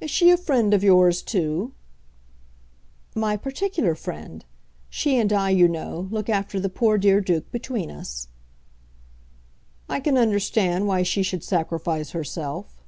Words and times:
"Is 0.00 0.10
she 0.10 0.30
a 0.30 0.38
friend 0.38 0.72
of 0.72 0.82
yours, 0.82 1.20
too?" 1.20 1.74
"My 3.14 3.36
particular 3.36 3.94
friend. 3.94 4.46
She 4.88 5.18
and 5.18 5.30
I, 5.30 5.50
you 5.50 5.68
know, 5.68 6.08
look 6.10 6.30
after 6.30 6.58
the 6.58 6.70
poor 6.70 6.96
dear 6.96 7.20
Duke 7.20 7.52
between 7.52 7.90
us." 7.90 8.28
"I 9.90 10.00
can 10.00 10.16
understand 10.16 10.88
why 10.88 11.02
she 11.02 11.22
should 11.22 11.44
sacrifice 11.44 12.12
herself." 12.12 12.82